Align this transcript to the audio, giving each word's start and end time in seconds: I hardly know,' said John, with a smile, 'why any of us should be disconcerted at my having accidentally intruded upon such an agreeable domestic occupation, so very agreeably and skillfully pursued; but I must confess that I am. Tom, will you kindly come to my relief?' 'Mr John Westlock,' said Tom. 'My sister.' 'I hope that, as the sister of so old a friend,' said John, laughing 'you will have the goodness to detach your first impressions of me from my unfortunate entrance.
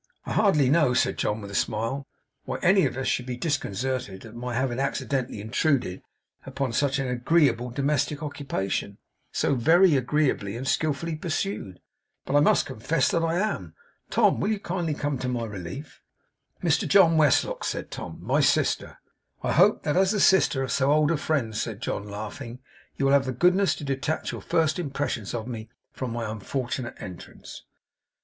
I 0.25 0.33
hardly 0.33 0.67
know,' 0.67 0.95
said 0.95 1.19
John, 1.19 1.41
with 1.41 1.51
a 1.51 1.53
smile, 1.53 2.07
'why 2.45 2.57
any 2.63 2.87
of 2.87 2.97
us 2.97 3.05
should 3.05 3.27
be 3.27 3.37
disconcerted 3.37 4.25
at 4.25 4.33
my 4.33 4.55
having 4.55 4.79
accidentally 4.79 5.39
intruded 5.39 6.01
upon 6.43 6.73
such 6.73 6.97
an 6.97 7.07
agreeable 7.07 7.69
domestic 7.69 8.23
occupation, 8.23 8.97
so 9.31 9.53
very 9.53 9.95
agreeably 9.95 10.57
and 10.57 10.67
skillfully 10.67 11.15
pursued; 11.15 11.79
but 12.25 12.35
I 12.35 12.39
must 12.39 12.65
confess 12.65 13.11
that 13.11 13.21
I 13.23 13.35
am. 13.35 13.75
Tom, 14.09 14.39
will 14.39 14.49
you 14.49 14.59
kindly 14.59 14.95
come 14.95 15.19
to 15.19 15.29
my 15.29 15.45
relief?' 15.45 16.01
'Mr 16.63 16.87
John 16.87 17.15
Westlock,' 17.15 17.63
said 17.63 17.91
Tom. 17.91 18.17
'My 18.21 18.39
sister.' 18.41 18.97
'I 19.43 19.51
hope 19.51 19.83
that, 19.83 19.97
as 19.97 20.09
the 20.13 20.19
sister 20.19 20.63
of 20.63 20.71
so 20.71 20.91
old 20.91 21.11
a 21.11 21.17
friend,' 21.17 21.55
said 21.55 21.79
John, 21.79 22.09
laughing 22.09 22.57
'you 22.95 23.05
will 23.05 23.13
have 23.13 23.25
the 23.25 23.31
goodness 23.33 23.75
to 23.75 23.83
detach 23.83 24.31
your 24.31 24.41
first 24.41 24.79
impressions 24.79 25.35
of 25.35 25.47
me 25.47 25.69
from 25.93 26.11
my 26.11 26.27
unfortunate 26.27 26.95
entrance. 26.97 27.65